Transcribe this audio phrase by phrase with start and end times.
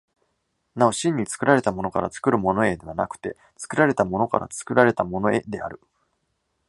[0.73, 5.79] なお真に作られたものから作るものへではなくて、作られたものから作られたものへである。